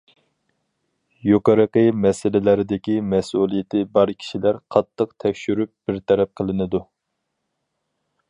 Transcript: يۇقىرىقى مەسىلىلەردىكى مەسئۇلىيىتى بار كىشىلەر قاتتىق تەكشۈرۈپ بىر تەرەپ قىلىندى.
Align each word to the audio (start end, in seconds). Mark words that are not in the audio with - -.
يۇقىرىقى 1.31 1.83
مەسىلىلەردىكى 2.05 2.95
مەسئۇلىيىتى 3.11 3.83
بار 3.97 4.13
كىشىلەر 4.23 4.59
قاتتىق 4.75 5.15
تەكشۈرۈپ 5.25 5.75
بىر 5.91 6.01
تەرەپ 6.13 6.33
قىلىندى. 6.41 6.85